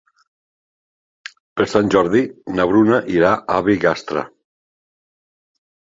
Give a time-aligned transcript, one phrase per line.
[1.59, 2.23] Per Sant Jordi
[2.61, 4.25] na Bruna irà a Bigastre.